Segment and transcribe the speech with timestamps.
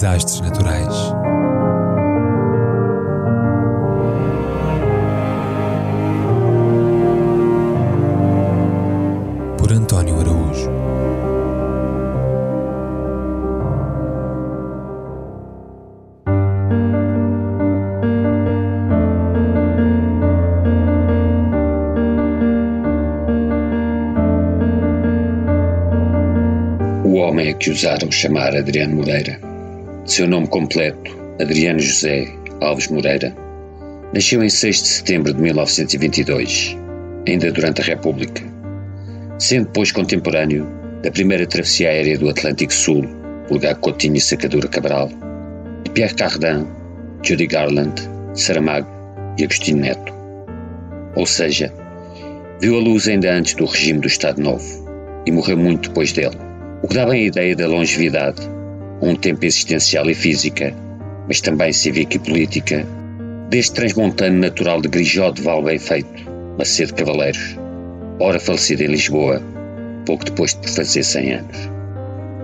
[0.00, 0.94] Desastres naturais.
[9.58, 10.70] Por António Araújo.
[27.04, 29.49] O homem a que usaram chamar Adriano Moreira.
[30.10, 32.26] Seu nome completo, Adriano José
[32.60, 33.32] Alves Moreira,
[34.12, 36.76] nasceu em 6 de setembro de 1922,
[37.28, 38.42] ainda durante a República,
[39.38, 40.66] sendo depois contemporâneo
[41.00, 43.06] da primeira travessia aérea do Atlântico Sul,
[43.48, 45.10] vulgar Coutinho e Sacadura Cabral,
[45.84, 46.66] de Pierre Cardin,
[47.22, 47.94] Judy Garland,
[48.34, 48.90] Saramago
[49.38, 50.12] e Agostinho Neto.
[51.14, 51.72] Ou seja,
[52.60, 56.36] viu a luz ainda antes do regime do Estado Novo e morreu muito depois dele,
[56.82, 58.59] o que dava a ideia da longevidade
[59.02, 60.74] um tempo existencial e física,
[61.26, 62.86] mas também cívica e política,
[63.48, 67.56] deste transmontano natural de Grijó de Val bem feito, Macedo Cavaleiros,
[68.18, 69.42] ora falecido em Lisboa,
[70.04, 71.56] pouco depois de fazer 100 anos.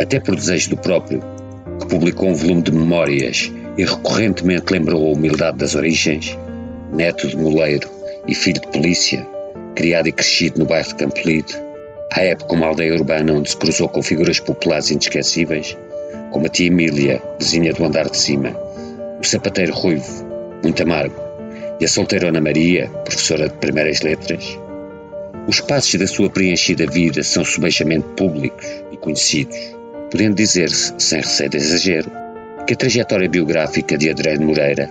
[0.00, 1.22] Até por desejo do próprio,
[1.78, 6.36] que publicou um volume de memórias e recorrentemente lembrou a humildade das origens,
[6.92, 7.88] neto de moleiro
[8.26, 9.26] e filho de polícia,
[9.74, 11.54] criado e crescido no bairro de Campolide,
[12.12, 15.76] à época uma aldeia urbana onde se cruzou com figuras populares inesquecíveis,
[16.30, 18.56] como a tia Emília, vizinha do andar de cima,
[19.20, 20.26] o sapateiro ruivo,
[20.62, 21.20] muito amargo,
[21.80, 24.58] e a solteirona Maria, professora de primeiras letras.
[25.46, 29.56] Os passos da sua preenchida vida são subejamente públicos e conhecidos,
[30.10, 32.10] podendo dizer-se, sem receio de exagero,
[32.66, 34.88] que a trajetória biográfica de Adriano Moreira,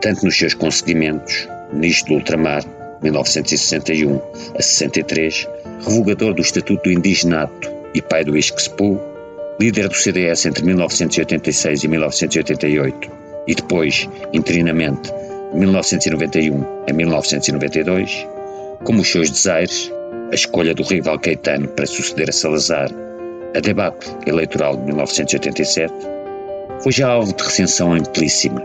[0.00, 2.64] tanto nos seus concedimentos, ministro do Ultramar,
[3.02, 4.20] 1961
[4.56, 5.48] a 63,
[5.84, 9.11] revogador do Estatuto do Indigenato e pai do Isquepu,
[9.62, 13.10] líder do CDS entre 1986 e 1988
[13.46, 15.08] e depois, interinamente,
[15.52, 18.26] de 1991 a 1992,
[18.82, 19.88] como os seus desaires,
[20.32, 22.90] a escolha do rival Caetano para suceder a Salazar,
[23.54, 25.94] a debate eleitoral de 1987,
[26.82, 28.60] foi já alvo de recensão amplíssima,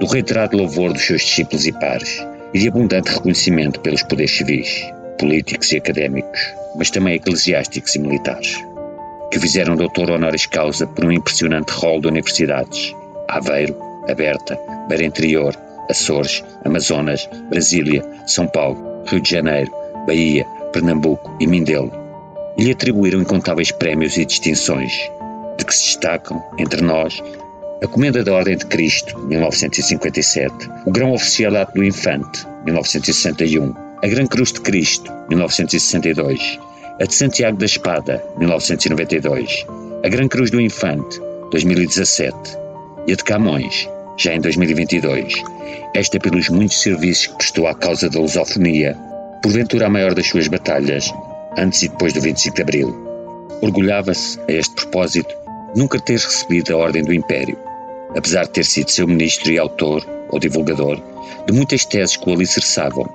[0.00, 4.84] do reiterado louvor dos seus discípulos e pares e de abundante reconhecimento pelos poderes civis,
[5.16, 6.40] políticos e académicos,
[6.74, 8.69] mas também eclesiásticos e militares
[9.30, 12.94] que fizeram doutor honoris causa por um impressionante rol de universidades:
[13.28, 13.76] Aveiro,
[14.08, 14.58] Aberta,
[14.88, 15.54] Beira Interior,
[15.88, 19.72] Açores, Amazonas, Brasília, São Paulo, Rio de Janeiro,
[20.06, 21.92] Bahia, Pernambuco e Mindelo.
[22.56, 24.92] E lhe atribuíram incontáveis prémios e distinções,
[25.56, 27.22] de que se destacam, entre nós,
[27.82, 34.26] a Comenda da Ordem de Cristo, 1957, o Grão Oficialato do Infante, 1961, a Gran
[34.26, 36.58] Cruz de Cristo, 1962,
[37.00, 39.64] a de Santiago da Espada, 1992,
[40.04, 41.18] a Gran Cruz do Infante,
[41.50, 42.36] 2017,
[43.06, 43.88] e a de Camões,
[44.18, 45.42] já em 2022,
[45.94, 48.94] esta pelos muitos serviços que prestou à causa da lusofonia,
[49.42, 51.10] porventura a maior das suas batalhas,
[51.56, 52.94] antes e depois do 25 de Abril.
[53.62, 55.34] Orgulhava-se, a este propósito,
[55.74, 57.56] nunca ter recebido a Ordem do Império,
[58.14, 61.00] apesar de ter sido seu ministro e autor, ou divulgador,
[61.46, 63.08] de muitas teses que o alicerçavam,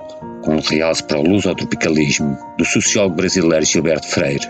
[0.46, 4.46] com um realce para o lusotropicalismo do sociólogo brasileiro Gilberto Freire,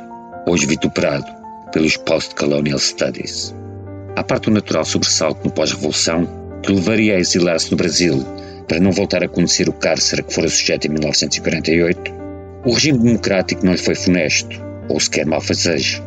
[0.47, 1.25] hoje vituperado
[1.73, 3.55] pelos Post-Colonial Studies.
[4.15, 6.29] À parte do natural sobressalto no pós-revolução,
[6.63, 8.23] que o levaria a exilar-se no Brasil
[8.69, 12.13] para não voltar a conhecer o cárcere que fora sujeito em 1948,
[12.67, 14.55] o regime democrático não lhe foi funesto,
[14.91, 16.03] ou sequer malfazejo.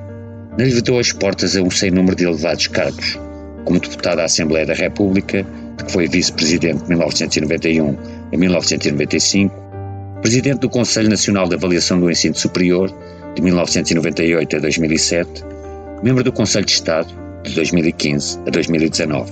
[0.55, 3.17] Não lhe vedou as portas a um sem número de elevados cargos,
[3.65, 5.43] como deputado à Assembleia da República,
[5.77, 7.97] de que foi vice-presidente de 1991
[8.31, 9.58] a 1995,
[10.21, 12.93] presidente do Conselho Nacional de Avaliação do Ensino Superior,
[13.35, 15.45] de 1998 a 2007,
[16.03, 17.07] membro do Conselho de Estado,
[17.43, 19.31] de 2015 a 2019.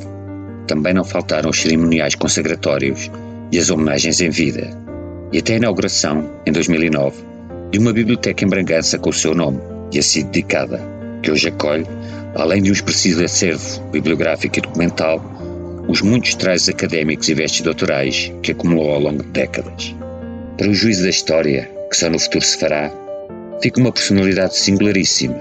[0.65, 3.11] Também não faltaram os cerimoniais consagratórios
[3.51, 4.69] e as homenagens em vida,
[5.33, 7.17] e até a inauguração, em 2009,
[7.71, 9.59] de uma biblioteca em Bragança com o seu nome
[9.91, 10.81] e assim dedicada,
[11.21, 11.85] que hoje acolhe,
[12.33, 15.21] além de um expressivo acervo bibliográfico e documental,
[15.89, 19.93] os muitos trajes académicos e vestes doutorais que acumulou ao longo de décadas.
[20.57, 22.91] Para o juízo da história, que só no futuro se fará,
[23.61, 25.37] fica uma personalidade singularíssima,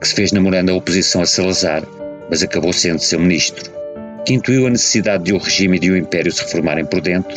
[0.00, 1.84] que se fez namorando a oposição a Salazar,
[2.28, 3.70] mas acabou sendo seu ministro,
[4.24, 7.36] que intuiu a necessidade de o regime e de o império se reformarem por dentro,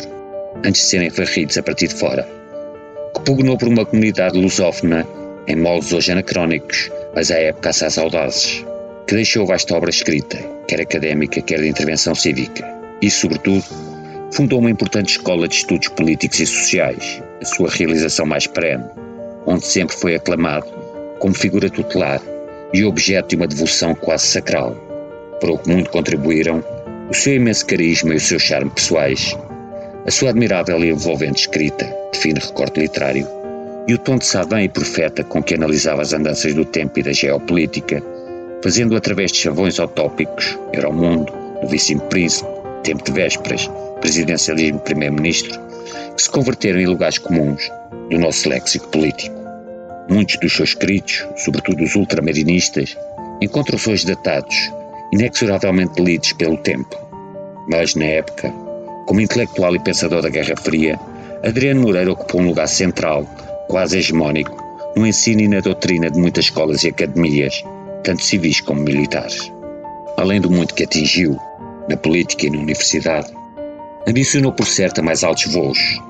[0.64, 2.28] antes de serem varridos a partir de fora,
[3.14, 5.06] que pugnou por uma comunidade lusófona
[5.46, 8.66] em moldes hoje anacrónicos, mas à época assaz audazes,
[9.06, 10.36] que deixou vasta obra escrita,
[10.66, 12.66] quer académica, quer de intervenção cívica,
[13.00, 13.64] e, sobretudo,
[14.32, 18.84] fundou uma importante escola de estudos políticos e sociais, a sua realização mais perene,
[19.46, 20.66] onde sempre foi aclamado
[21.18, 22.20] como figura tutelar
[22.72, 24.74] e objeto de uma devoção quase sacral,
[25.40, 26.62] para o que muito contribuíram
[27.10, 29.36] o seu imenso carisma e o seu charme pessoais,
[30.06, 33.26] a sua admirável e envolvente escrita, de fino recorte literário,
[33.88, 37.02] e o tom de savã e profeta com que analisava as andanças do tempo e
[37.02, 38.02] da geopolítica,
[38.62, 40.56] fazendo através de chavões utópicos,
[40.88, 45.58] o mundo, do vice-príncipe, tempo de vésperas, presidencialismo primeiro-ministro,
[46.16, 47.70] que se converteram em lugares comuns
[48.10, 49.36] do nosso léxico político.
[50.08, 52.96] Muitos dos seus escritos, sobretudo os ultramarinistas,
[53.40, 54.56] encontram-se hoje datados,
[55.12, 56.96] inexoravelmente lidos pelo tempo.
[57.68, 58.52] Mas, na época,
[59.06, 60.98] como intelectual e pensador da Guerra Fria,
[61.44, 63.24] Adriano Moreira ocupou um lugar central,
[63.68, 64.56] quase hegemónico,
[64.96, 67.62] no ensino e na doutrina de muitas escolas e academias,
[68.02, 69.52] tanto civis como militares.
[70.16, 71.38] Além do muito que atingiu,
[71.90, 73.30] na política e na universidade,
[74.08, 76.00] ambicionou por certo a mais altos voos,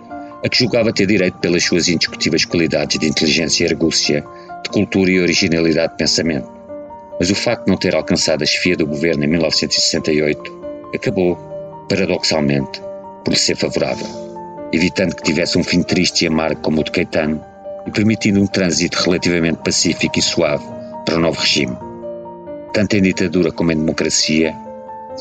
[0.44, 4.24] a que julgava ter direito pelas suas indiscutíveis qualidades de inteligência e argúcia,
[4.62, 6.48] de cultura e originalidade de pensamento.
[7.18, 10.60] Mas o facto de não ter alcançado a chefia do governo em 1968
[10.94, 11.36] acabou,
[11.88, 12.80] paradoxalmente,
[13.24, 14.06] por lhe ser favorável,
[14.72, 17.42] evitando que tivesse um fim triste e amargo como o de Caetano
[17.86, 20.64] e permitindo um trânsito relativamente pacífico e suave
[21.04, 21.76] para o novo regime.
[22.72, 24.54] Tanto em ditadura como em democracia,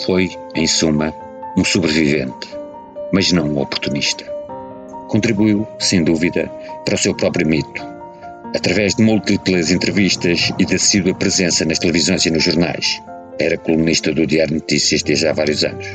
[0.06, 1.14] foi, em suma,
[1.58, 2.50] um sobrevivente,
[3.12, 4.40] mas não um oportunista
[5.10, 6.50] contribuiu, sem dúvida,
[6.86, 7.84] para o seu próprio mito,
[8.56, 13.02] através de múltiplas entrevistas e de assídua presença nas televisões e nos jornais.
[13.40, 15.88] Era colunista do Diário Notícias desde há vários anos.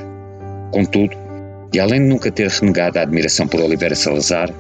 [0.73, 1.17] Contudo,
[1.73, 4.51] e além de nunca ter renegado a admiração por Oliveira Salazar,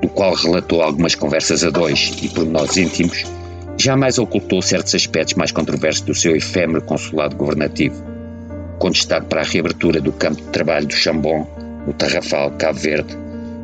[0.00, 3.24] do qual relatou algumas conversas a dois e pormenores íntimos,
[3.76, 8.02] jamais ocultou certos aspectos mais controversos do seu efêmero consulado governativo,
[8.78, 11.46] com destaque para a reabertura do campo de trabalho do Chambon,
[11.86, 13.16] no Tarrafal, Cabo Verde,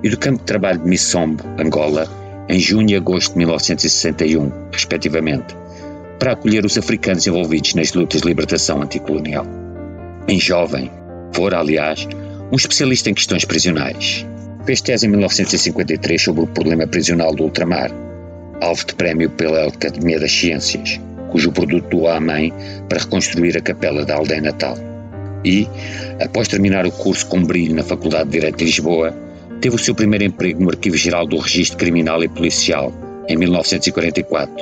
[0.02, 2.08] e do campo de trabalho de Missombo, Angola,
[2.48, 5.56] em junho e agosto de 1961, respectivamente,
[6.18, 9.46] para acolher os africanos envolvidos nas lutas de libertação anticolonial.
[10.28, 10.90] Em jovem,
[11.32, 12.06] fora, aliás,
[12.52, 14.26] um especialista em questões prisionais.
[14.64, 17.90] Fez tese em 1953 sobre o problema prisional do ultramar,
[18.60, 21.00] alvo de prémio pela Academia das Ciências,
[21.30, 22.52] cujo produto doou à mãe
[22.88, 24.93] para reconstruir a capela da aldeia natal.
[25.44, 25.68] E,
[26.20, 29.14] após terminar o curso com brilho na Faculdade de Direito de Lisboa,
[29.64, 32.92] Teve o seu primeiro emprego no Arquivo Geral do Registro Criminal e Policial,
[33.26, 34.54] em 1944,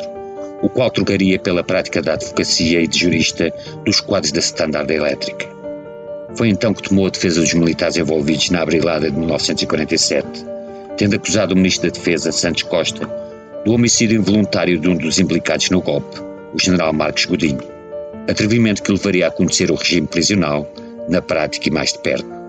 [0.62, 3.52] o qual trocaria pela prática da advocacia e de jurista
[3.84, 5.48] dos quadros da Standard Elétrica.
[6.36, 10.24] Foi então que tomou a defesa dos militares envolvidos na abrilada de 1947,
[10.96, 13.04] tendo acusado o Ministro da Defesa, Santos Costa,
[13.64, 16.20] do homicídio involuntário de um dos implicados no golpe,
[16.54, 17.71] o General Marcos Godinho.
[18.28, 20.66] Atrevimento que levaria a conhecer o regime prisional,
[21.08, 22.42] na prática e mais de perto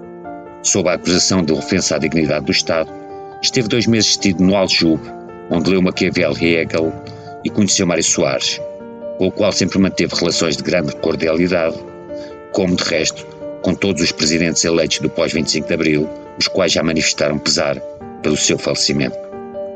[0.63, 2.89] sob a acusação de ofensa à dignidade do Estado,
[3.41, 5.03] esteve dois meses detido no Aljube,
[5.49, 6.93] onde leu Maquiavel e Hegel
[7.43, 8.59] e conheceu Mário Soares,
[9.17, 11.75] com o qual sempre manteve relações de grande cordialidade,
[12.53, 13.25] como, de resto,
[13.61, 16.09] com todos os presidentes eleitos do pós-25 de Abril,
[16.39, 17.77] os quais já manifestaram pesar
[18.21, 19.17] pelo seu falecimento.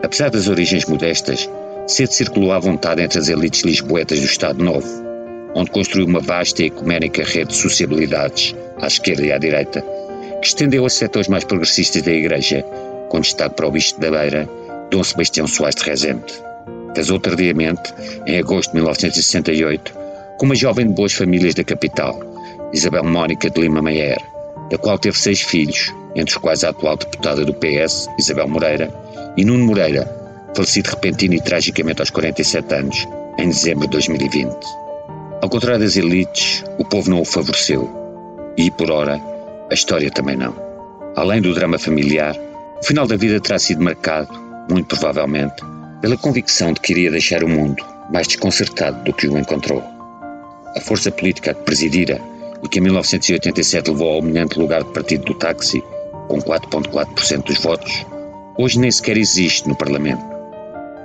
[0.01, 1.49] Apesar das origens modestas,
[1.85, 5.06] cedo circulou à vontade entre as elites lisboetas do Estado Novo,
[5.57, 9.83] onde construiu uma vasta e ecuménica rede de sociabilidades, à esquerda e à direita,
[10.39, 12.61] que estendeu a setores mais progressistas da Igreja,
[13.09, 14.47] com destaque para o Bispo da Beira,
[14.91, 16.31] Dom Sebastião Soares de Rezende.
[16.93, 17.91] Casou tardiamente,
[18.27, 19.93] em agosto de 1968,
[20.37, 22.19] com uma jovem de boas famílias da capital,
[22.71, 24.21] Isabel Mónica de Lima Maier,
[24.69, 28.93] da qual teve seis filhos, entre os quais a atual deputada do PS, Isabel Moreira,
[29.35, 30.05] e Nuno Moreira,
[30.53, 33.07] falecido repentino e tragicamente aos 47 anos,
[33.39, 34.86] em dezembro de 2020.
[35.39, 37.87] Ao contrário das elites, o povo não o favoreceu.
[38.57, 39.21] E, por ora,
[39.69, 40.55] a história também não.
[41.15, 42.35] Além do drama familiar,
[42.81, 44.33] o final da vida terá sido marcado,
[44.67, 45.63] muito provavelmente,
[46.01, 49.83] pela convicção de que iria deixar o mundo mais desconcertado do que o encontrou.
[50.75, 52.19] A força política que presidira
[52.63, 55.83] e que em 1987 levou ao eminente lugar de partido do táxi,
[56.27, 58.05] com 4,4% dos votos,
[58.57, 60.25] hoje nem sequer existe no Parlamento.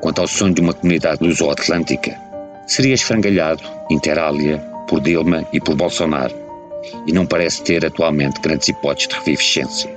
[0.01, 2.19] Quanto ao sonho de uma comunidade luso-atlântica,
[2.67, 6.35] seria esfrangalhado, inter alia, por Dilma e por Bolsonaro,
[7.07, 9.91] e não parece ter atualmente grandes hipóteses de revivescência.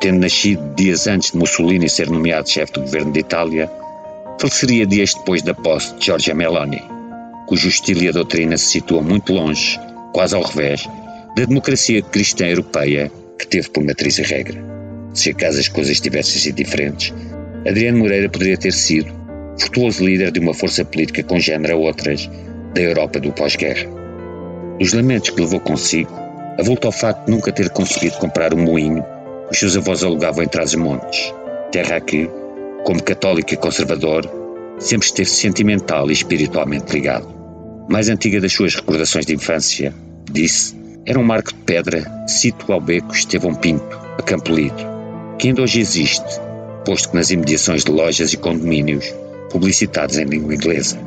[0.00, 3.70] Tendo nascido dias antes de Mussolini ser nomeado chefe do governo de Itália,
[4.38, 6.82] faleceria dias depois da posse de Giorgia Meloni,
[7.46, 9.80] cujo estilo e a doutrina se situam muito longe,
[10.12, 10.86] quase ao revés,
[11.36, 14.62] da democracia cristã europeia que teve por matriz a regra.
[15.14, 17.12] Se acaso as coisas tivessem sido diferentes,
[17.66, 19.12] Adriano Moreira poderia ter sido
[19.58, 22.28] virtuoso líder de uma força política congênere a outras
[22.74, 23.88] da Europa do pós-guerra.
[24.80, 26.12] Os lamentos que levou consigo
[26.58, 29.02] avulta ao facto de nunca ter conseguido comprar um moinho
[29.48, 31.32] que os seus avós alugavam em Trás-os-Montes,
[31.70, 32.28] terra a que,
[32.84, 34.28] como católico e conservador,
[34.78, 37.34] sempre esteve sentimental e espiritualmente ligado.
[37.88, 39.94] Mais antiga das suas recordações de infância,
[40.30, 44.76] disse, era um marco de pedra, cito ao beco Estevão Pinto, a Campolido,
[45.38, 46.40] que ainda hoje existe,
[46.84, 49.14] posto que nas imediações de lojas e condomínios
[49.50, 50.98] publicitados em língua inglesa.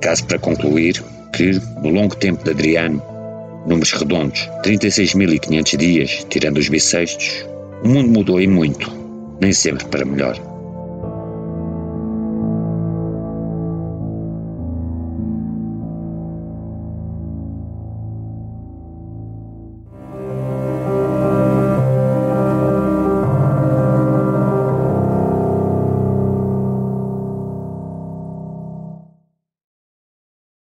[0.00, 1.02] Caso para concluir
[1.32, 1.52] que,
[1.82, 3.02] no longo tempo de Adriano,
[3.66, 7.46] números redondos, 36.500 dias, tirando os bissextos,
[7.82, 8.90] o mundo mudou e muito,
[9.40, 10.55] nem sempre para melhor.